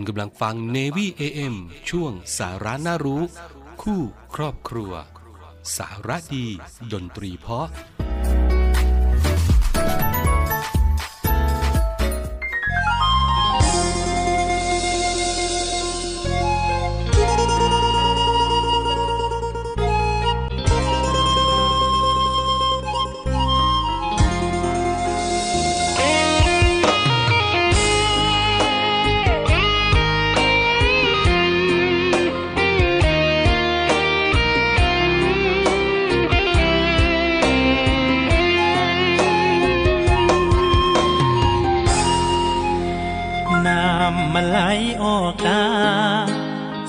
[0.00, 1.54] คุณกำลังฟัง Navy AM
[1.90, 3.22] ช่วงสาระน่ารู้
[3.82, 4.02] คู่
[4.34, 4.92] ครอบครัว
[5.76, 6.46] สาระดี
[6.92, 7.68] ดนตรีเพาะ
[44.48, 44.58] ไหล
[45.02, 45.64] ออกตา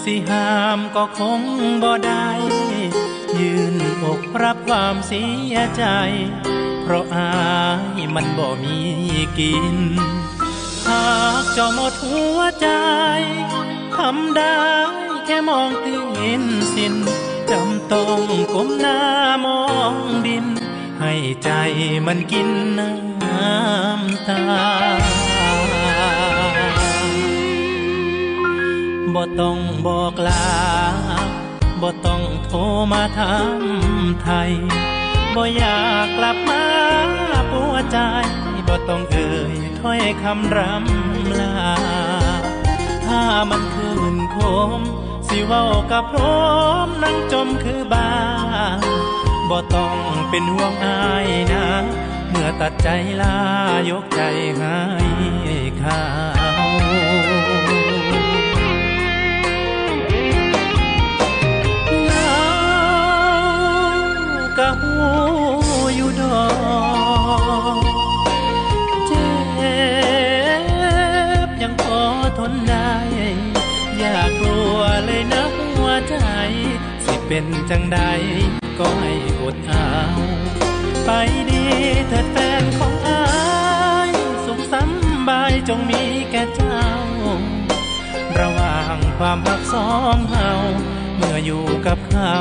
[0.04, 1.42] สิหามก็คง
[1.84, 2.28] บ่ได้
[3.40, 5.24] ยืนอกรับความเสี
[5.54, 5.86] ยใจ
[6.82, 7.32] เพราะอา
[7.98, 8.78] ยมันบ่มี
[9.40, 9.78] กิน
[10.88, 11.06] หา
[11.42, 12.70] กจะหมดหัวใจ
[13.96, 14.58] ทำได้
[15.26, 15.96] แค่มองตี
[16.42, 16.44] น
[16.76, 16.96] สิน
[17.52, 18.22] จำต้อง
[18.54, 19.00] ก้มหน้า
[19.46, 19.62] มอ
[19.94, 19.96] ง
[20.28, 20.46] ดิน
[21.00, 21.50] ให้ใจ
[22.06, 24.42] มันกินน้ำตา
[29.16, 30.46] บ่ต้องบอกลา
[31.82, 32.60] บ่ต้องโทร
[32.92, 33.62] มาถาม
[34.24, 34.52] ไทย
[35.36, 36.64] บ่อยากกลับมา
[37.52, 37.98] ปัวใจ
[38.68, 41.56] บ่ต้องเอ่ยถ้อยคำรำลา
[43.06, 44.38] ถ้ามันคืนค
[44.78, 44.80] ม
[45.28, 46.46] สิเว้ากับพร้อ
[46.86, 48.12] มนั่งจมคือบา
[49.50, 49.98] บ่ต้อง
[50.30, 51.66] เป็นห่วงอายนะ
[52.30, 52.90] เมื่อตัดใจ
[53.22, 53.38] ลา
[53.90, 54.22] ยกใจ
[54.60, 54.78] ให้
[55.80, 56.02] เขา
[77.34, 78.00] เป็นจังใด
[78.80, 79.92] ก็ให้อดเอา
[81.06, 81.10] ไป
[81.50, 81.64] ดี
[82.08, 83.24] เถิดแฟนของอา
[84.10, 84.12] ย
[84.46, 84.76] สุขส
[85.28, 86.86] บายจงมีแก่เจ้า
[88.40, 90.52] ระหว่างความรักสองเฮา
[91.16, 92.36] เมื่ออยู่กับเขา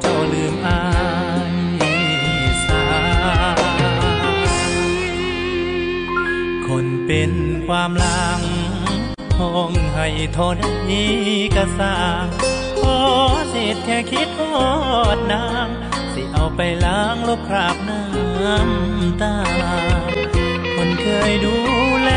[0.00, 0.82] เจ้าลืมอา
[1.80, 1.82] ย
[2.66, 2.84] สา
[6.66, 7.32] คนเป็น
[7.66, 8.40] ความลัง
[9.38, 10.58] ห้องให้ทน
[10.90, 11.12] นี้
[11.56, 11.96] กระสา
[13.96, 14.56] ค่คิดทอ
[15.16, 19.36] ดน้ำสิเอาไปล้างลบคราบน้ำตา
[20.74, 21.56] คนเคยดู
[22.02, 22.10] แล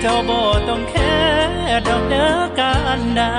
[0.00, 1.16] เจ้าบ่ต้องแค่
[1.88, 3.32] ดอกเด้อการดา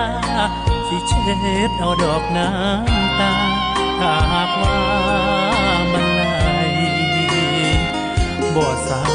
[0.87, 1.33] สิเช็
[1.67, 3.33] ดเอาดอกน้ำตา
[3.99, 4.77] ถ้าหากว่า
[5.91, 6.23] มันไหล
[8.55, 9.05] บ่เศร้า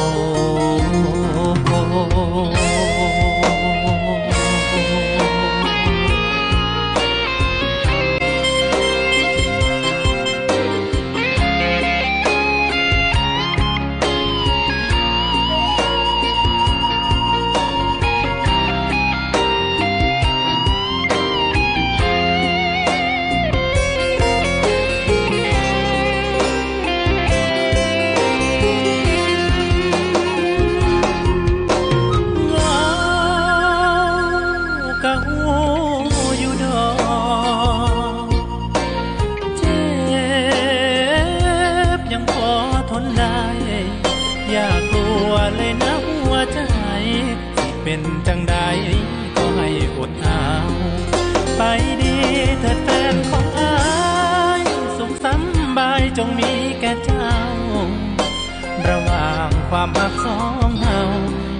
[59.51, 61.01] งความรักสองเฮา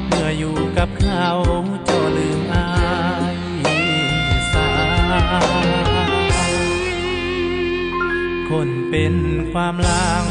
[0.07, 1.29] เมื่ออยู่กับเขา
[1.85, 2.69] เจ้าลืมอา
[3.35, 3.37] ย
[4.53, 4.71] สา
[8.51, 9.15] คนเป็น
[9.53, 10.27] ความลัง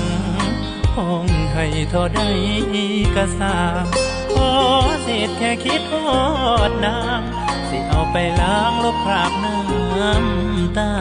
[0.96, 2.29] คงให้ทอได้
[3.16, 3.58] กระสา
[5.03, 6.09] เศษแค่คิดทอ
[6.70, 10.91] ดน้ำสิเอาไปล้างลบคราบน้ำตา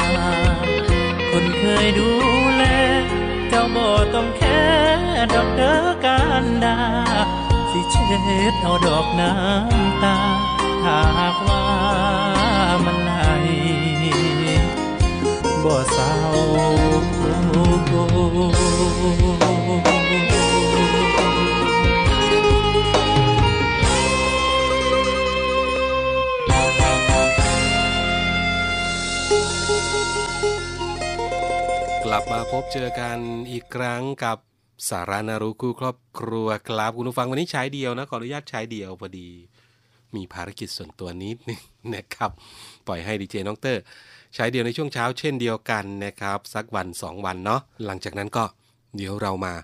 [1.30, 2.10] คนเคยดู
[2.56, 2.64] แล
[3.50, 4.62] เจ้าบ่ต้องแค่
[5.34, 6.78] ดอกเด้อการดา
[7.70, 8.16] สิเช็
[8.50, 10.16] ดเอาดอกน้ำตา
[10.82, 11.64] ถ้าหากว่า
[12.84, 13.12] มันไหล
[15.64, 16.14] บ่เศร้า
[32.18, 33.18] ลับมาพบเจอกัน
[33.50, 34.38] อีกครั้งกับ
[34.88, 39.28] สารานารุคู่ครอบครัวครับคุณผู้ฟังวันนี้ใช้เดียวนะขออนุญาตใช้เดียวพอดี
[40.14, 41.60] มีภารกิจส่วนตัวนิดนึง
[41.94, 42.30] นะครับ
[42.86, 43.82] ปล่อยให้ดีเจน้องเตอร์
[44.34, 48.44] ใช้เดียวในช่วงเช้าเช่นเดียวกันนะครับ สักวัน 2 วันเนาะหลังจากนั้นก็
[48.96, 49.54] เดี๋ยวเรามา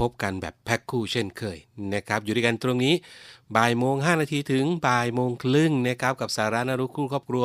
[0.00, 1.58] พบกันแบบแพ็คคู่เช่นเคย
[1.94, 2.94] นะครับอยู่ด้วยกันตรงนี้
[3.56, 7.44] บ่ายโมง5นาทีถึงบ่ายโมงครึ่งนะครับกับสาระนารุคู่ครอบครัว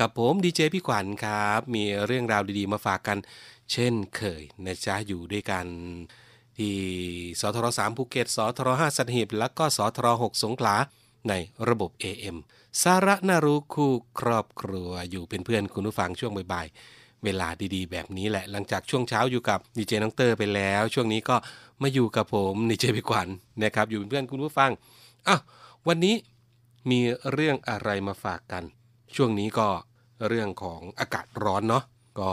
[0.00, 3.18] กับผมดีเจพี่ขวัญครับ มีเรื่องราวดีๆมาฝากกัน
[3.70, 5.66] เช่นเคยนะจ๊ะอยู่ด้วยกัน
[6.58, 6.74] ที่
[7.40, 10.74] สทร3ภูเก็ตสทร5สัตหีบแล้วก็สทร6สงขลา
[11.28, 11.32] ใน
[11.68, 12.36] ระบบ AM
[12.82, 21.36] สาระน่ารู้คู่ครอบครัวอยู่เป็นเพื่อนคุณผู้ฟังช่วงบ่ายๆ เวลาดีๆ แบบนี้แหละ หลังจากช่วงเช้าอยู่กับดีเจน้องเตอร์ไปแล้ว ช่วงนี้ก็
[21.82, 23.28] มาอยู่กับผมดีเจพี่ขวัญ
[23.62, 24.70] นะครับ อยู่เป็นเพื่อนคุณผู้ฟัง
[25.28, 25.40] อ้าว
[25.88, 26.14] วันนี้
[26.90, 27.00] มี
[27.32, 28.64] เรื่องอะไรมาฝากกัน
[29.16, 29.68] ช่วงนี้ก็
[30.28, 31.84] เรื่องของอากาศร้อนเนาะ
[32.20, 32.30] ก็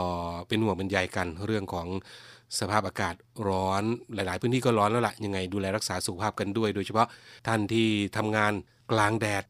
[0.48, 1.86] เป็นห่วงเป็นใยกันเรื่องของ
[2.58, 3.14] สภาพอากาศ
[3.48, 3.82] ร้อน
[4.14, 7.08] หลาย ๆ พื้นที่ก็ร้อนแล้วละ่ะยังไงดูแลรักษาสุขภาพกันด้วย โดยเฉพาะ
[7.46, 8.52] ท่านที่ทำงาน
[8.92, 9.44] กลางแดด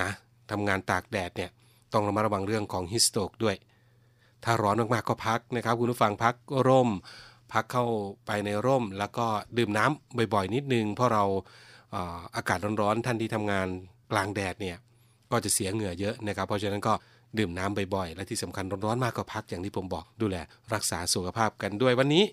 [0.00, 0.10] นะ
[0.50, 1.50] ทำงานตากแดดเนี่ย
[1.92, 3.56] ต้องระมัดระวังเรื่องของฮิสโตกด้วย
[4.44, 6.34] ถ้าร้อนมาก ๆ ก็พักนะครับ คุณผู้ฟังพัก
[6.68, 6.90] ร่ม
[7.52, 7.84] พักเข้า
[8.26, 9.26] ไปในร่ม แล้วก็
[9.58, 11.24] ดื่มน้ำบ่อย ๆ นิดนึง เพราะเรา
[12.36, 13.66] อากาศร้อน ๆ ท่านที่ทำงาน
[14.12, 14.76] กลางแดดเนี่ย
[15.30, 16.92] ก็จะเสียเหงื่อเยอะนะครับ เพราะฉะนั้นก็
[17.38, 20.36] ดื่มน้ำบ่อยๆ และที่สำคัญร้อนๆมากก็พักอย่างที่ผมบอกดูแล
[20.74, 22.24] รักษาสุขภาพกันด้วยวันนี้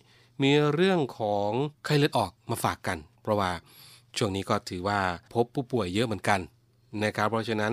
[0.44, 1.52] มีเรื่องของ
[1.86, 3.52] ไข้เลือดออกมาฝากกัน เพราะว่า
[4.18, 5.00] ช่วงนี้ก็ถือว่า
[5.34, 6.40] พบผู้ป่วยเยอะเหมือนกัน
[7.04, 7.72] นะครับ เพราะฉะนั้น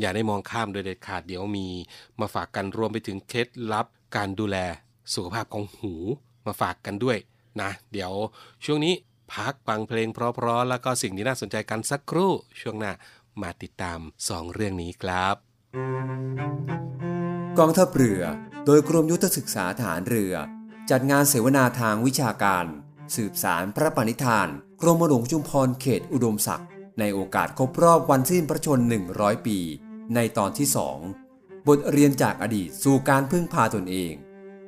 [0.00, 1.66] อย่าได้มองข้ามโดยเด็ดขาดเดี๋ยวมี
[2.20, 3.86] มาฝากกันรวมไปถึงเคล็ดลับ
[4.16, 4.56] การดูแล
[5.14, 5.94] สุขภาพของหู
[6.46, 7.18] มาฝากกันด้วย
[7.60, 8.12] นะเดี๋ยว
[8.64, 8.94] ช่วงนี้
[9.34, 12.92] พักฟังเพลงเพราะๆแล้วก็สิ่งที่น่าสนใจกันสักครู่ ช่วงหน้า
[13.42, 13.98] มาติดตาม
[14.28, 15.49] 2 เรื่องนี้ครับ
[17.58, 18.22] กองทัพเรือ
[18.66, 20.34] โดยกรมยุทธศึกษาฐานเรือ
[20.90, 22.66] จัดงานเสวนาทางวิชาการ
[23.16, 24.48] สืบสารพระปณิธาน
[24.80, 26.68] กรมหลวงชุมพรเขตอุดมศักดิ์
[27.00, 28.80] ในโอกาสครบรอบวันสิ้นพระชน
[29.12, 29.58] 100 ปี
[30.14, 30.98] ในตอนที่สอง
[31.68, 34.14] บทเรียนจากอดีตสู่การพึ่งพาตนเอง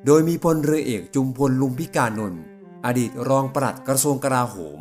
[0.06, 2.43] โดยมีพลเรือเอกจุมพลลุมพิกานนท์
[2.87, 4.81] อดีตรองปลัดกระทรวงกลาโหม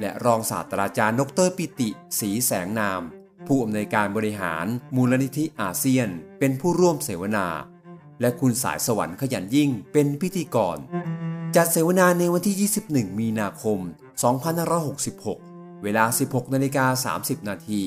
[0.00, 3.02] และรองศาสตราจารย์ดอกเตอร์ปิติ ศรีแสงนาม
[3.46, 4.66] ผู้อำนวยการบริหาร
[4.96, 6.08] มูลนิธิอาเซียน
[6.38, 7.46] เป็นผู้ร่วมเสวนา
[8.20, 10.78] และคุณสายสวรรค์ขยันยิ่งเป็นพิธีกร
[11.56, 13.78] จัดเสวนาในวันที่ 21 มีนาคม
[15.00, 17.82] 2566 เวลา 16นาฬิกา30 นาที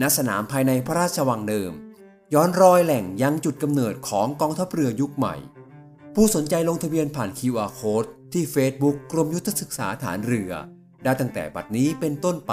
[0.00, 1.72] ณสนามภายในพระราชวังเดิม
[2.34, 5.36] ย้อนรอยแหล่งยังจุดกำเนิดของกองทัพเรือยุคใหม่
[6.14, 10.52] ผู้สนใจลงทะเบียนผ่าน QR Code ที่ Facebook กรมยุทธศึกษาฐานเรือ
[11.02, 12.52] ได้ตั้งแต่บัดนี้เป็นต้นไป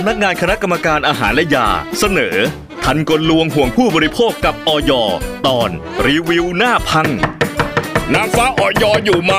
[0.00, 2.36] ำนักงานคณะกรรมการอาหารและยา เสนอ
[2.84, 4.92] ทันกลลวงห่วงผู้บริโภคกับออย
[5.46, 5.70] ตอน
[6.06, 7.08] รีวิวหน้าพัง
[8.14, 9.34] นางฟ้าออยอยู่ไหม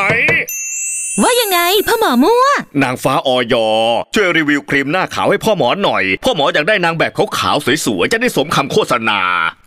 [1.21, 2.45] ว่ายังไงพ่อหมอมั่ว
[2.83, 3.55] นางฟ้าออย
[4.13, 9.19] ช่วยรีวิวครีมหน้าขาวให้พ่อหมอหน่อย พ่อหมออยากได้นางแบบขาวๆสวยๆจะได้สมคำโฆษณา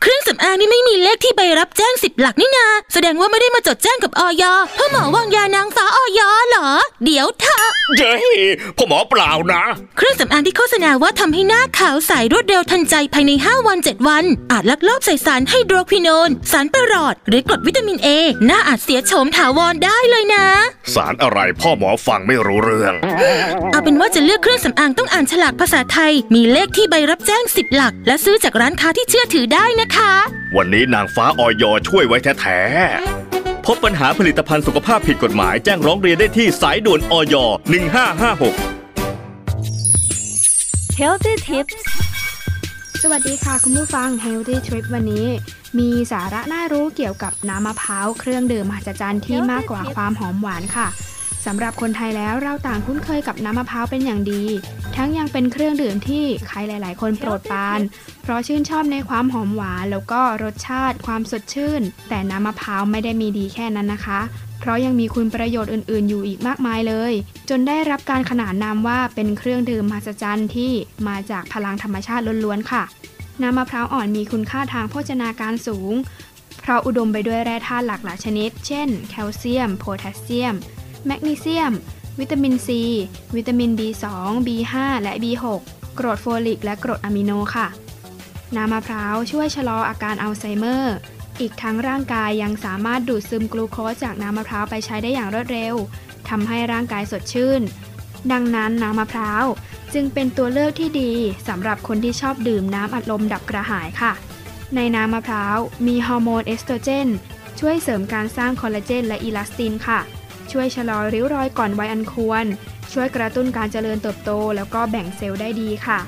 [0.03, 4.45] เครื่องสำอางนี่ไม่มีเลขที่ใบรับแจ้งสิบหลักนี่นา แสดงว่าไม่ได้มาจดแจ้งกับออย
[4.77, 6.69] พ่อหมอวางยานางฟ้าออยเหรอ
[7.05, 8.15] เดี๋ยวเถอะเย้
[8.77, 9.63] พ่อหมอเปล่านะ
[9.97, 18.09] เครื่องสำอางที่โฆษณาว่าทำให้หน้าขาวใสรวดเร็วทันใจภายใน 5 วัน 7 วัน อาจลักลอบใส่สารไฮโดรควิโนนสารประหลอด หรือกรดวิตามินเอ
[18.47, 20.45] หน้าอาจเสียโฉมถาวรได้เลยนะ
[20.95, 22.95] สารอะไรพ่อหมอฟังไม่รู้เรื่อง
[23.73, 30.13] เอาเป็นว่าจะเลือกเครื่องสำอางต้องอ่านฉลากภาษาไทย มีเลขที่ใบรับแจ้ง10หลัก และซื้อจากร้านค้าที่เชื่อถือได้นะคะ
[30.57, 37.45] วันนี้นางฟ้าออยช่วยไว้แท้ๆพบปัญหาผลิตภัณฑ์สุขภาพผิดกฎหมายแจ้งร้องเรียนได้ที่สายด่วนออย1556
[41.01, 41.77] Healthy Tips
[43.03, 45.27] สวัสดีค่ะคุณผู้ฟัง Healthy Trip วันนี้
[45.79, 50.89] มีสาระน่ารู้เกี่ยวกับน้ำมะพร้าวเครื่องดื่มมหัศจรรย์ที่มากกว่าความหอมหวานค่ะ
[51.47, 54.43] สำหรับคนไทยแล้วเราต่างคุ้นเคยกับน้ำมะพร้าวเป็นอย่างดี
[54.97, 57.81] ทั้งยังเป็นเครื่องดื่มที่ใครหลาย ๆ คนโปรดปราน
[58.23, 64.21] เพราะชื่นชอบในความหอมหวาน แล้วก็รสชาติความสดชื่น แต่น้ำมะพร้าวไม่ได้มีดีแค่นั้นนะคะ
[64.61, 67.13] เพราะยังมีคุณประโยชน์อื่น ๆ อยู่อีกมากมายเลย
[67.49, 70.73] จนได้รับการขนานนามว่าเป็นเครื่องดื่มมหัศจรรย์ที่
[71.09, 72.83] มาจากพลังธรรมชาติล้วน ๆ ค่ะ
[73.43, 75.95] น้ำมะพร้าวอ่อนมีคุณค่าทางโภชนาการสูง
[76.61, 80.55] เพราะอุดมไปด้วยแร่ธาตุหลากหลายชนิด เช่น แคลเซียม โพแทสเซียม
[81.07, 81.73] แมกนีเซียม
[82.21, 82.83] วิตามินซี
[83.37, 84.05] วิตามิน B2
[84.47, 85.45] B5 และ B6
[85.99, 87.67] กรดโฟลิก และกรดอะมิโนค่ะ
[88.57, 90.97] น้ำมะพร้าวช่วยชะลออาการอัลไซเมอร์
[91.41, 95.75] อีกทั้งร่างกายยังสามารถดูดซึมกลูโคสจากน้ำมะพร้าวไปใช้ได้อย่างรวดเร็ว
[96.29, 97.63] ทำให้ร่างกายสดชื่น
[98.33, 99.45] ดังนั้นน้ำมะพร้าว
[99.95, 101.13] จึงเป็นตัวเลือกที่ดี
[101.49, 104.13] สำหรับคนที่ชอบดื่มน้ำอัดลมดับกระหายค่ะ
[104.77, 107.09] ในน้ำมะพร้าวมีฮอร์โมนเอสโตรเจน
[107.61, 110.01] ช่วยเสริมการสร้างคอลลาเจนและอีลาสตินค่ะ
[110.53, 112.45] ช่วยชะลอริ้วรอยก่อนวัยอันควร
[112.93, 115.99] ช่วยกระตุ้นการเจริญเติบโต แล้วก็แบ่งเซลล์ได้ดีค่ะ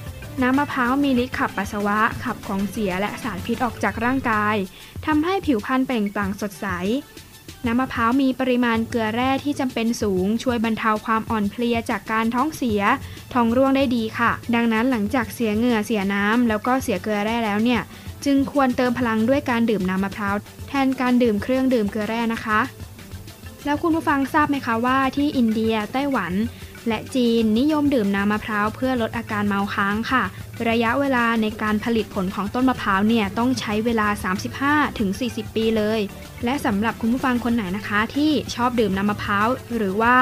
[0.42, 4.56] น้ำมะพร้าวมีฤทธิ์ขับปัสสาวะ ขับของเสียและสารพิษออกจากร่างกาย
[5.06, 6.66] ทำให้ผิวพรรณเปล่งปลั่งสดใส
[7.66, 12.80] น้ำมะพร้าวมีปริมาณเกลือแร่ที่จำเป็นสูง ช่วยบรรเทาความอ่อนเพลียจากการท้องเสีย
[13.34, 17.80] ท้องร่วงได้ดีค่ะ ดังนั้นหลังจากเสียเหงื่อเสียน้ำแล้วก็เสียเกลือแร่แล้วเนี่ย
[18.24, 20.34] จึงควรเติมพลังด้วยการดื่มน้ำมะพร้าว
[20.68, 22.60] แทนการดื่มเครื่องดื่มเกลือแร่นะคะ
[23.64, 26.32] แล้วคุณผู้ฟังทราบไหมคะว่าที่อินเดีย ไต้หวัน
[26.88, 30.22] และจีนนิยมดื่มน้ำมะพร้าวเพื่อลดอาการเมาค้างค่ะ
[30.68, 34.08] ระยะเวลาในการผลิตผลของต้นมะพร้าวเนี่ยต้องใช้เวลา
[34.86, 36.00] 35-40 ปีเลย
[36.44, 40.16] และสำหรับคุณผู้ฟังคนไหนนะคะ ที่ชอบดื่มน้ำมะพร้าวหรือว่า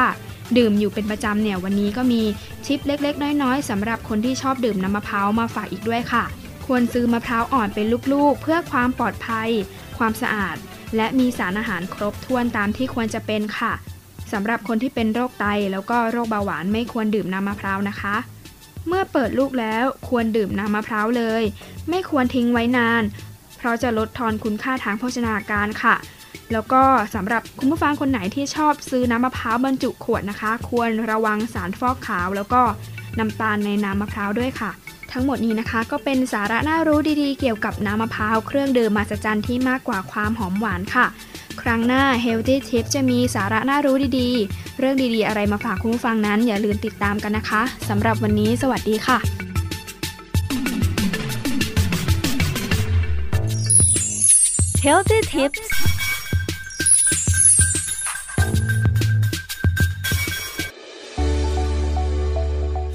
[0.59, 2.23] ดื่มอยู่เป็นประจำเนี่ยวันนี้ก็มี
[2.67, 6.25] ทิปเล็กๆ น้อยๆสำหรับคนที่ชอบดื่มน้ำมะพร้าวมาฝากอีกด้วยค่ะ
[6.75, 9.49] ควรซื้อมะพร้าวอ่อนเป็นลูกๆ เพื่อความปลอดภัย
[9.99, 10.57] ความสะอาด
[10.97, 13.73] และมีสารอาหารครบถ้วนตามที่ควรจะเป็นค่ะ
[14.33, 18.17] สำหรับคนที่เป็นโรคไตแล้วก็โรคเบาหวานไม่ควรดื่มน้ำมะพร้าวนะคะ
[18.87, 21.43] เมื่อเปิดลูกแล้วควรดื่มน้ำมะพร้าวเลย
[21.89, 23.03] ไม่ควรทิ้งไว้นาน
[23.57, 25.97] เพราะจะลดทอนคุณค่าทางโภชนาการค่ะ
[26.53, 26.83] แล้วก็
[27.15, 32.63] สำหรับคุณผู้ฟังคนไหนที่ชอบซื้อน้ำมะพร้าวบรรจุขวดนะคะ ควรระวังสารฟอกขาว แล้วก็
[33.19, 34.73] น้ำตาลในน้ำมะพร้าวด้วยค่ะ
[35.13, 41.07] ทั้งหมดนี้นะคะ ก็เป็นสาระน่ารู้ดีๆ เกี่ยวกับน้ำมะพร้าวเครื่องดื่มมหัศจรรย์ที่มากกว่าความหอมหวานค่ะ
[41.63, 49.19] ครั้งหน้า Healthy Tip จะมีสาระน่ารู้ดีๆ เรื่องดีๆ อะไรมาฝากคุณผู้ฟังนั้น อย่าลืมติดตามกันนะคะสำหรับวันนี้ สวัสดีค่ะ
[54.87, 55.90] Healthy Tips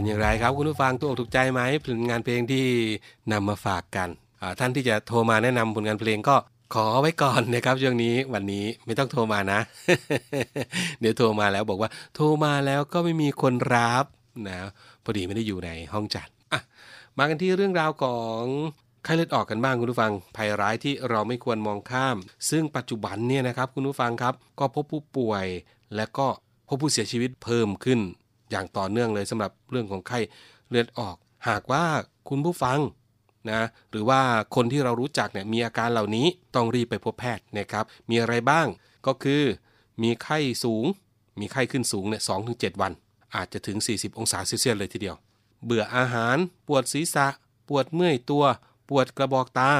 [0.00, 2.66] เป็นอย่างไรครับคุณผู้ฟังถูกอกถูกใจไหมผลงานเพลงที่
[3.32, 4.08] นำมาฝากกัน
[4.58, 6.36] ท่านที่จะโทรมาแนะนำผลงานเพลงก็
[6.74, 9.60] ขอไว้ก่อนนะครับช่วงนี้วันนี้ไม่ต้องโทรมานะ
[11.00, 14.04] เดี๋ยวโทรมาแล้วบอกว่า โทรมาแล้วก็ไม่มีคนรับ
[14.48, 14.58] นะ
[15.04, 16.60] พอดีไม่ได้อยู่ในห้องจัดอะ
[17.18, 18.42] มากันที่เรื่องราวของ
[19.04, 22.16] ไข้เลือดออกกันบ้างคุณผู้ฟัง ภัยร้ายที่เราไม่ควรมองข้าม
[22.50, 25.46] ซึ่งปัจจุบันเนี่ยนะครับคุณผู้ฟังครับ ก็พบผู้ป่วย
[25.96, 26.26] และก็
[26.68, 28.00] พบผู้เสียชีวิตเพิ่มขึ้น
[28.50, 30.18] อย่างต่อเนื่องเลยสำหรับเรื่องของไข้
[30.70, 31.16] เลือดออก
[31.48, 31.84] หากว่า
[32.28, 32.78] คุณผู้ฟัง
[33.50, 34.20] นะหรือว่า
[34.54, 38.66] คนที่เรารู้จักเนี่ยมีอาการเหล่านี้ต้องรีบไปพบแพทย์นะครับ มีอะไรบ้าง
[39.06, 39.42] ก็คือ
[40.02, 40.84] มีไข้สูง
[41.40, 42.92] มีไข้ขึ้นสูงเนี่ยสองถึงเวัน
[43.34, 45.16] อาจจะถึง 40 องศาเซลเซียสเลยทีเดียว
[45.64, 46.36] เบื่ออาหาร
[46.66, 47.26] ปวดศีรษะ
[47.68, 48.44] ปวดเมื่อยตัว
[48.88, 49.72] ปวดกระบอกตา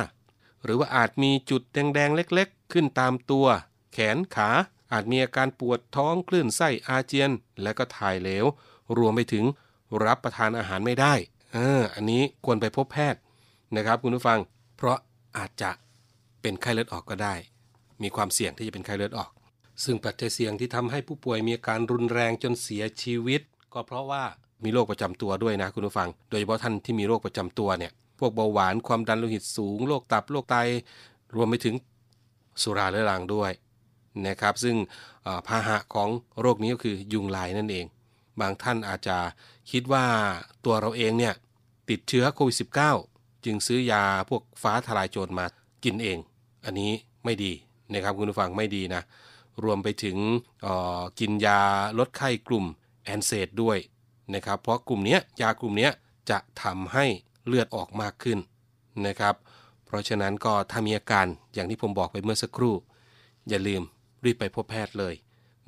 [0.65, 3.47] หรือว่าอาจมีจุดแดงๆ เล็กๆ ขึ้นตามตัว
[3.93, 4.51] แขนขา
[4.93, 7.31] อาจมีอาการปวดท้องคลื่นไส้อาเจียน
[7.63, 8.45] และก็ถ่ายเหลว
[8.99, 9.45] รวมไปถึง
[10.05, 11.15] รับประทานอาหารไม่ได้
[11.57, 11.59] อ
[11.95, 13.21] อันนี้ควรไปพบแพทย์
[13.77, 14.39] นะครับคุณผู้ฟัง
[14.77, 14.99] เพราะ
[15.37, 15.71] อาจจะ
[16.41, 17.35] เป็นไข้เลือดออกก็ได้
[18.03, 19.31] มีความเสี่ยงที่จะเป็นไข้เลือดออก
[19.85, 23.41] ซึ่งปัจจัยเสี่ยงที่ทำให้ผู้ป่วยมีอาการรุนแรงจนเสียชีวิต
[23.73, 24.25] ก็เพราะว่า
[24.65, 30.57] มีโรคประจำตัวด้วยนะคุณผู้ฟัง โดยเฉพาะท่านที่มีโรคประจำตัวเนี่ย พวกเบาหวานความดันโลหิตสูง โรคตับ โรคไต
[31.35, 31.75] รวมไปถึง
[32.63, 33.51] สุราเรื้อรังด้วย
[34.27, 34.77] นะครับ ซึ่ง
[35.47, 36.09] พาหะของ
[36.41, 37.87] โรคนี้ก็คือยุงลายนั่นเอง
[38.41, 39.19] บางท่านอาจจะ
[39.71, 40.07] คิดว่า
[40.65, 41.35] ตัวเราเองเนี่ย
[41.91, 42.57] ติดเชื้อโควิด
[42.99, 45.47] -19 จึงซื้อยาพวกฟ้าทลายโจรมา
[45.85, 46.19] กินเอง
[46.65, 46.93] อันนี้
[47.25, 47.53] ไม่ดี
[47.93, 49.03] นะครับคุณผู้ฟังไม่ดีนะ
[49.65, 50.17] รวมไปถึง
[50.67, 50.69] อ
[51.01, 51.61] อกินยา
[51.99, 52.65] ลดไข้กลุ่ม
[53.05, 53.79] แอนเซดด้วย
[54.35, 55.91] นะครับ เพราะกลุ่มนี้ยากลุ่มนี้
[56.31, 57.05] จะทำให้
[57.47, 58.39] เลือดออกมากขึ้น
[59.07, 59.35] นะครับ
[59.87, 62.75] เพราะฉะนั้นก็ถ้ามีอาการอย่างที่ผมบอกไปเมื่อสักครู่
[63.49, 63.83] อย่าลืม
[64.25, 65.15] รีบไปพบแพทย์เลย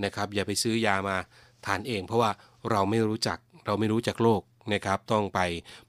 [0.05, 1.17] นะครับ อย่าไปซื้อยามา
[1.67, 2.31] ทานเอง เพราะว่า
[2.71, 4.43] เราไม่รู้จักเราไม่รู้จักโรค
[4.75, 5.41] นะครับ ต้องไป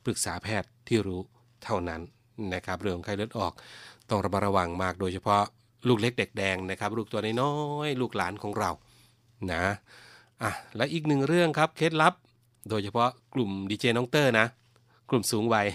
[0.03, 1.19] ปรึกษาแพทย์ที่รู้
[1.63, 2.01] เท่านั้น
[2.53, 3.53] นะครับ เรื่องไข้เลือดออก
[4.09, 5.43] ต้องระมัดระวังมากโดยเฉพาะ
[5.87, 7.53] ลูกเล็กเด็กแดงนะครับ ลูกตัวน้อ
[7.87, 8.71] ยๆลูกหลานของเรา
[9.51, 9.63] นะ
[10.43, 12.13] อะและอีกหนึ่งเรื่องครับเคล็ดลับ
[12.69, 14.45] โดยเฉพาะกลุ่มดีเจน้องเตอร์นะ
[15.09, 15.67] กลุ่มสูงวัย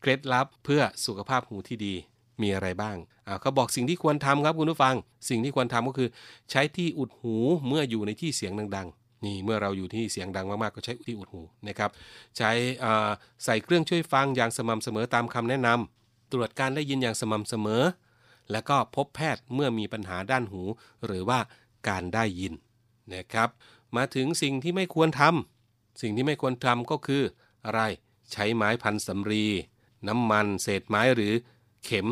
[0.00, 1.94] เคล็ดลับเพื่อสุขภาพหูที่ดี
[2.42, 2.96] มีอะไรบ้าง
[3.26, 4.94] อ่าเขาบอกสิ่งที่ควรทำครับคุณผู้ฟัง
[5.28, 6.08] สิ่งที่ควรทำก็คือ
[6.50, 11.90] ใช้ที่อุดหูเมื่ออยู่ในที่เสียงดังๆ นี่เมื่อเราอยู่ที่เสียงดังมากๆก็ใช้ที่อุดหูนะครับ
[12.36, 12.50] ใช้
[12.84, 13.10] อ่า
[13.44, 17.82] ใส่เครื่องช่วยฟังอย่างสม่ำเสมอตามคำแนะนำตรวจการได้ยินอย่างสม่ำเสมอ
[18.52, 20.62] แล้วก็พบแพทย์เมื่อมีปัญหาด้านหู
[21.06, 21.38] หรือว่า
[21.88, 22.52] การได้ยิน
[23.14, 23.48] นะครับ
[23.96, 27.22] มาถึงสิ่งที่ไม่ควรทำสิ่งที่ไม่ควรทำก็คือ
[27.64, 27.80] อะไร
[28.32, 29.44] ใช้ไม้พันสำรี
[30.08, 31.32] น้ำมัน เศษไม้หรือ
[31.84, 32.06] เข็ม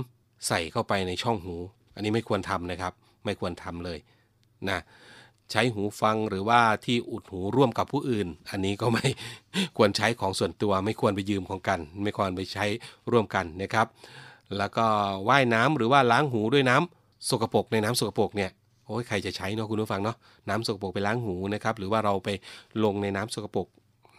[0.49, 1.57] ใส่เข้าไปในช่องหู
[1.95, 2.93] อันนี้ไม่ควรทำนะครับ
[3.25, 3.99] ไม่ควรทำเลย
[4.69, 4.79] นะ
[5.51, 9.07] ใช้หูฟังหรือว่าที่อุดหูร่วมกับผู้อื่น อันนี้ก็ไม่
[9.77, 12.67] ควรใช้ของส่วนตัว ไม่ควรไปยืมของกัน ไม่ควรไปใช้
[13.11, 13.87] ร่วมกันนะครับ
[14.59, 14.87] แล้วก็
[15.29, 18.51] ว่ายน้ำหรือว่าล้างหูด้วยน้ำสกปรกในน้ำสกปรกเนี่ย
[18.87, 20.17] โอ้ยใครจะใช้เนาะคุณผู้ฟังเนาะ
[20.49, 22.29] น้ำสกปรกไปล้างหูนะครับ หรือว่าเราไป
[22.85, 23.67] ลงในน้ำสกปรก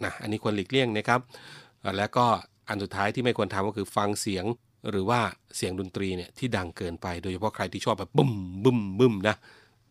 [0.04, 1.20] นะอันนี้ควรหลีกเลี่ยงนะครับ
[1.98, 2.26] แล้วก็
[2.68, 4.44] อันสุดท้ายที่ไม่ควรทำก็คือฟังเสียง
[4.90, 5.20] หรือว่า
[5.56, 8.32] เสียงดนตรีเนี่ยที่ดังเกินไป โดยเฉพาะใครที่ชอบแบบบึ้ม
[8.64, 9.36] บึ้มบึ้มนะ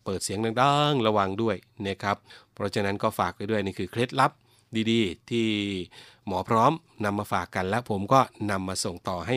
[0.04, 2.16] เปิดเสียงดังๆระวังด้วยนะครับ
[2.54, 4.32] เพราะฉะนั้นก็ฝากไว้ด้วยนี่คือเคล็ดลับ
[4.90, 5.46] ดีๆ ที่
[6.26, 6.72] หมอพร้อม
[7.04, 8.20] นำมาฝากกันและผมก็
[8.50, 9.36] นำมาส่งต่อให้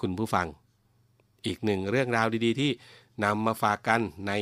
[0.00, 0.46] คุณผู้ฟัง
[1.46, 2.70] อีกหนึ่งเรื่องราวดีๆ ที่
[3.24, 4.32] นำมาฝากกันใน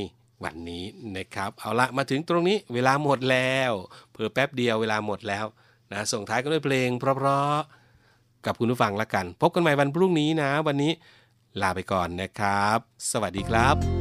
[0.45, 0.85] วันนี้
[1.17, 3.73] นะครับ เอาละมาถึงตรงนี้เวลาหมดแล้ว
[4.13, 5.45] เพิ่แป๊บเดียวเวลาหมดแล้ว
[5.93, 7.80] นะส่งท้ายกันด้วยเพลงเพราะๆ
[8.47, 10.93] กับคุณผู้ฟังละกัน พบกันใหม่วันพรุ่งนี้นะ วันนี้
[11.61, 12.79] ลาไปก่อนนะครับ
[13.11, 14.00] สวัสดีครับ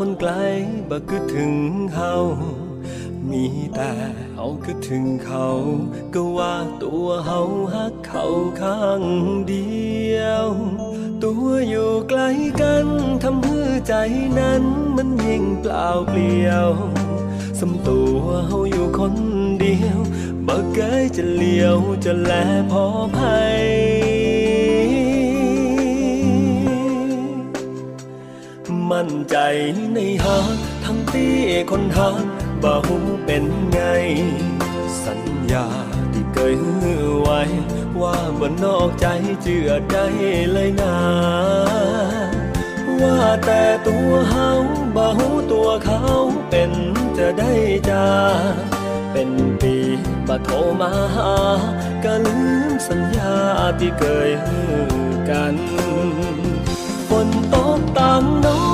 [0.10, 0.32] นไกล
[0.90, 1.52] บ่คิดถึง
[1.94, 2.14] เขา
[3.30, 3.92] มีแต่
[4.36, 5.46] เอาคิดถึงเขา
[6.14, 7.40] ก็ว่าตัวเฮา
[7.74, 8.24] ฮักเขา
[8.60, 9.02] ข้าง
[9.48, 9.76] เดี
[10.18, 10.46] ยว
[11.24, 12.22] ตัวอยู่ไกล
[12.60, 12.86] กัน
[13.22, 13.94] ทำให้ใจ
[14.38, 14.62] นั้น
[14.96, 16.70] มันยิ่งเปล่าเปลี่ยว
[17.60, 19.14] สมตัวเฮาอยู่คน
[19.60, 19.98] เดียว
[20.46, 22.32] บ่เคยจะเลี้ยวจะแล
[22.70, 22.84] พอ
[23.16, 24.15] ภัย
[28.96, 29.38] มั่นใจ
[29.94, 30.38] ในหา
[30.84, 31.36] ทั้งที่
[31.70, 32.10] คนหา
[32.62, 33.80] บ่หูเป็นไง
[35.04, 35.20] สัญ
[35.52, 35.66] ญา
[36.12, 37.42] ที่เคยฮือไว้
[38.00, 39.06] ว่าบ่นอกใจ
[39.42, 40.06] เจือได้
[40.52, 40.96] เลยนะ
[43.00, 44.50] ว่าแต่ตัวเฮา
[44.96, 46.02] บ่หูตัวเขา
[46.50, 46.72] เป็น
[47.18, 47.52] จะได้
[47.90, 48.06] จา
[49.12, 49.30] เป็น
[49.60, 49.74] ปี
[50.28, 51.32] บ่โทรมาหา
[52.04, 52.38] ก็ลื
[52.70, 53.34] มสัญญา
[53.80, 54.76] ที่เคยฮือ
[55.30, 55.56] กัน
[57.08, 58.65] ฝนตกตามน้น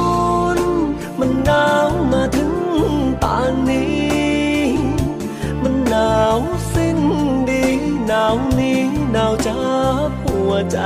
[9.53, 10.81] หนาวจับหัวใจ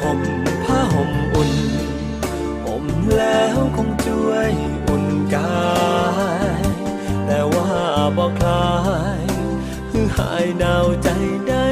[0.00, 0.20] ห่ม
[0.64, 1.52] ผ้าห่มอุ่น
[2.64, 2.84] ห่ม
[3.16, 4.50] แล้วคงช่วย
[4.88, 5.66] อุ่นกา
[6.60, 6.62] ย
[7.26, 7.70] แต่ว่า
[8.16, 8.74] บอกคลา
[9.20, 9.24] ย
[9.90, 11.08] คือหายหนาวใจ
[11.48, 11.68] ได้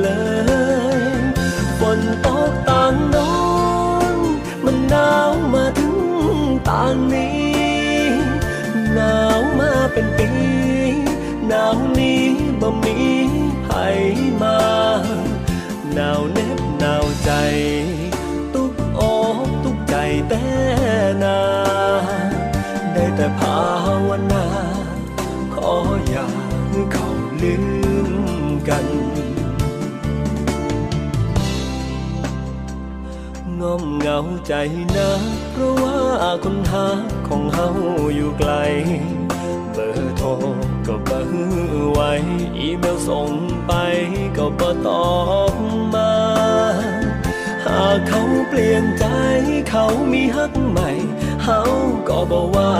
[0.00, 0.08] เล
[1.00, 1.02] ย
[1.78, 3.30] ฝนตกต่างน้
[4.14, 4.16] น
[4.64, 5.98] มันหนาวมาถึง
[6.68, 7.52] ต่างนี้
[8.94, 10.30] หนาวมาเป็นปี
[11.48, 12.22] หนาวนี้
[12.60, 13.21] บ่มี
[14.42, 14.58] มา
[15.94, 17.30] หนาวเน็บหนาวใจ
[18.54, 19.00] ตุกอ
[19.46, 19.94] กตุกใจ
[20.28, 20.44] แต่
[21.22, 21.38] นา
[22.92, 23.58] ได้แต่ภา
[24.08, 24.46] วนา
[25.54, 25.72] ขอ
[26.08, 26.26] อย่า
[26.92, 27.08] เขา
[27.42, 27.56] ลื
[28.10, 28.12] ม
[28.68, 28.86] กัน
[33.60, 34.54] งอมเหงาใจ
[34.96, 35.10] นะ
[35.50, 35.98] เพราะว่า
[36.44, 36.86] คนหา
[37.28, 37.68] ของเฮา
[38.14, 38.52] อยู่ไกล
[39.72, 40.28] เบอร์โทร
[40.92, 42.12] ก็บ่ฮือไว้
[42.58, 43.30] อีเมลส่ง
[43.66, 43.72] ไป
[44.36, 45.06] ก็บ่ตอ
[45.52, 45.54] บ
[45.94, 46.12] มา
[47.64, 49.04] หากเขาเปลี่ยนใจ
[49.70, 50.90] เขามีฮักใหม่
[51.44, 51.60] เฮา
[52.08, 52.72] ก็บอว่า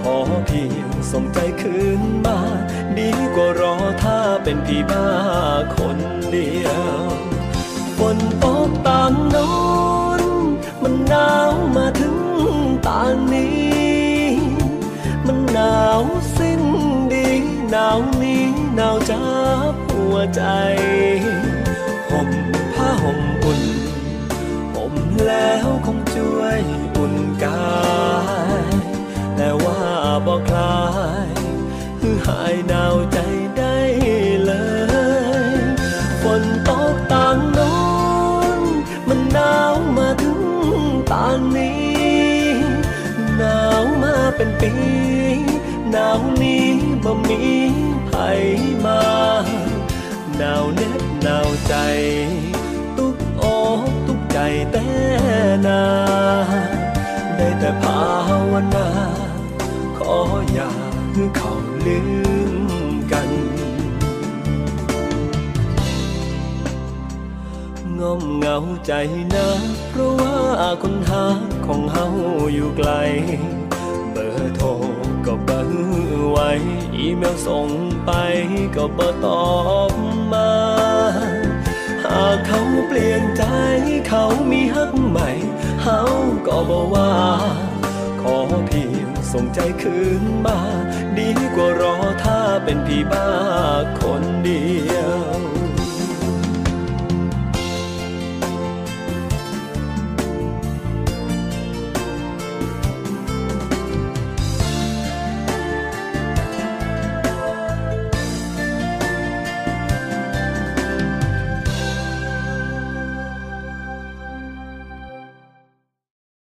[0.00, 2.38] ขอเพียงส่งใจคืนมา
[2.98, 5.08] ดีกว่ารอถ้าเป็นพี่บ้า
[5.76, 5.98] คน
[6.32, 7.04] เดียว
[7.98, 9.50] ฝนตกตางโน้
[10.20, 10.22] น
[10.82, 12.18] มันหนาวมาถึง
[12.86, 13.60] ตานี้
[15.26, 16.02] มันหนาว
[16.38, 16.62] สิ้น
[17.20, 17.32] ดี
[17.70, 18.44] หนาวนี้
[18.76, 19.24] หนาวจั
[19.72, 20.42] บหัวใจ
[22.10, 22.30] ห่ม
[22.74, 23.62] ผ้าห่มอุ่น
[24.74, 24.94] ห่ม
[25.26, 26.60] แล้วคงช่วย
[26.96, 27.74] อุ่นกา
[28.62, 28.64] ย
[29.36, 29.80] แต่ว่า
[30.26, 30.84] บอกคลา
[31.26, 31.28] ย
[32.00, 33.18] คือหายหนาวใจ
[33.58, 33.76] ได้
[34.44, 34.52] เล
[35.56, 35.60] ย
[36.22, 37.74] ฝนตกต่างโน้
[38.58, 38.60] น
[39.08, 40.40] มันหนาวมาถึง
[41.12, 41.80] ต่างนี้
[43.36, 46.66] หนาวมาเป็นปีาวนี้
[47.04, 47.42] บ่มี
[48.08, 48.20] ใคร
[48.84, 49.00] มา
[50.36, 51.74] หนาวเน็บหนาวใจ
[52.96, 53.44] ตุกอ
[53.88, 54.38] กตุกใจ
[54.72, 54.86] แต่
[55.66, 55.82] นา
[57.36, 58.02] ได้แต่ภา
[58.52, 58.88] วนา
[59.98, 60.14] ขอ
[60.52, 60.70] อย่า
[61.36, 61.52] เขา
[61.86, 62.00] ลื
[62.52, 62.54] ม
[63.12, 63.30] กัน
[67.98, 68.92] งอมเหงาใจ
[69.34, 69.48] นะ
[69.90, 70.36] เพราะว่า
[70.82, 71.24] คนหา
[71.66, 72.06] ของเฮา
[72.54, 72.90] อยู่ไกล
[74.12, 74.68] เบอร์โทร
[75.26, 76.50] ก็บ่ฮือไว้
[76.96, 77.68] อีเมลส่ง
[78.04, 78.10] ไป
[78.76, 79.44] ก็บ่ตอ
[79.90, 79.92] บ
[80.32, 80.50] มา
[82.04, 83.44] หากเขาเปลี่ยนใจ
[84.08, 85.30] เขามีฮักใหม่
[85.82, 86.00] เฮา
[86.46, 87.12] ก็บอกว่า
[88.20, 90.58] ขอเพียงส่งใจคืนมา
[91.18, 93.28] ดีกว่ารอถ้าเป็นพี่บ้า
[94.00, 95.18] คนเดียว